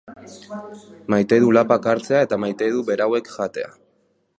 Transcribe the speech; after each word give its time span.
Maite 1.15 1.39
du 1.45 1.51
lapak 1.57 1.87
hartzea 1.93 2.23
eta 2.29 2.43
maite 2.47 2.75
du 2.79 2.83
berauek 2.91 3.35
jatea. 3.39 3.75